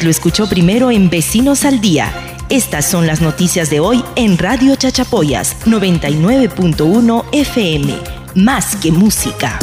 [0.00, 2.12] Lo escuchó primero en Vecinos al Día.
[2.48, 7.94] Estas son las noticias de hoy en Radio Chachapoyas 99.1 FM.
[8.34, 9.58] Más que música.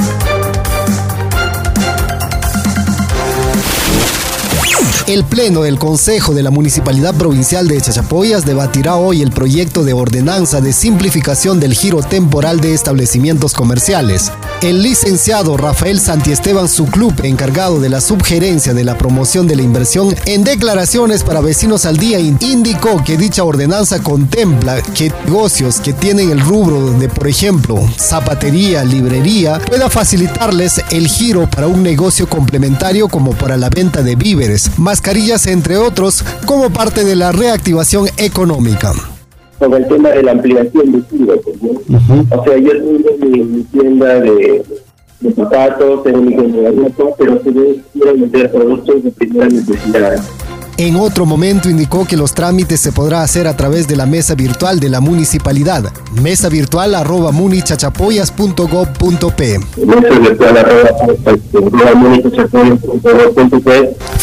[5.07, 9.93] El Pleno del Consejo de la Municipalidad Provincial de Chachapoyas debatirá hoy el proyecto de
[9.93, 14.31] ordenanza de simplificación del giro temporal de establecimientos comerciales.
[14.61, 19.61] El licenciado Rafael Santiesteban, su club encargado de la subgerencia de la promoción de la
[19.61, 25.93] inversión, en declaraciones para Vecinos al Día indicó que dicha ordenanza contempla que negocios que
[25.93, 32.27] tienen el rubro de, por ejemplo, zapatería, librería, pueda facilitarles el giro para un negocio
[32.27, 38.09] complementario como para la venta de víveres, mascarillas, entre otros, como parte de la reactivación
[38.17, 38.93] económica.
[39.59, 44.63] Con el tema de la ampliación de giro, o sea, yo tengo mi, tienda de,
[45.19, 47.61] de zapatos, tengo mi tienda de ropa, pero si yo
[47.93, 50.21] quiero vender productos de primera necesidad.
[50.79, 54.33] En otro momento indicó que los trámites se podrá hacer a través de la mesa
[54.33, 59.59] virtual de la municipalidad, mesa virtual arroba munichachapoyas.gov.p.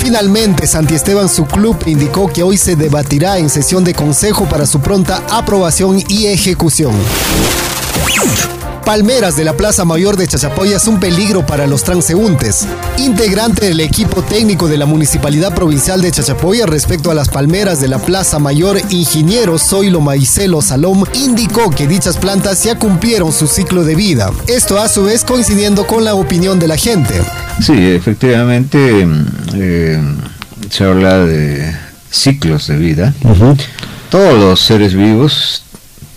[0.06, 4.64] Finalmente, Santi Esteban, su club, indicó que hoy se debatirá en sesión de consejo para
[4.64, 6.94] su pronta aprobación y ejecución.
[8.86, 12.68] Palmeras de la Plaza Mayor de Chachapoya es un peligro para los transeúntes.
[12.98, 17.88] Integrante del equipo técnico de la Municipalidad Provincial de Chachapoya respecto a las palmeras de
[17.88, 23.82] la Plaza Mayor, ingeniero Zoilo Maicelo Salom, indicó que dichas plantas ya cumplieron su ciclo
[23.82, 24.30] de vida.
[24.46, 27.20] Esto a su vez coincidiendo con la opinión de la gente.
[27.60, 29.04] Sí, efectivamente
[29.54, 30.00] eh,
[30.70, 31.74] se habla de
[32.12, 33.14] ciclos de vida.
[34.10, 35.64] Todos los seres vivos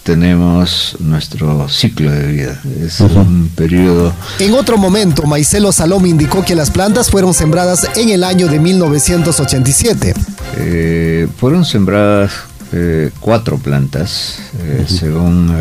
[0.10, 2.60] tenemos nuestro ciclo de vida.
[2.84, 4.12] Es un periodo.
[4.40, 8.60] En otro momento, Maicelo Salom indicó que las plantas fueron sembradas en el año de
[8.60, 10.16] 1987.
[10.58, 12.32] Eh, fueron sembradas
[12.72, 15.56] eh, cuatro plantas, eh, según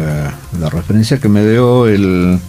[0.59, 2.41] la referencia que me dio el,